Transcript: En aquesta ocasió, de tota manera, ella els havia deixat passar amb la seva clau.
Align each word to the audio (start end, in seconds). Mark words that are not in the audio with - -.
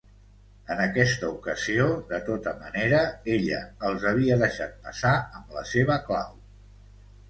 En 0.75 0.79
aquesta 0.85 1.29
ocasió, 1.33 1.85
de 2.15 2.21
tota 2.31 2.55
manera, 2.63 3.03
ella 3.37 3.63
els 3.91 4.09
havia 4.15 4.43
deixat 4.45 4.77
passar 4.89 5.17
amb 5.41 5.59
la 5.61 5.71
seva 5.79 6.05
clau. 6.11 6.39